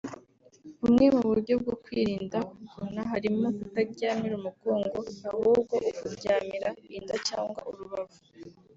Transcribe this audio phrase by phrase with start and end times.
[0.81, 4.97] Bumwe mu buryo bwo kwirinda kugona harimo kutaryamira umugongo
[5.29, 8.19] ahubwo ukuryamira inda cyangwa urubavu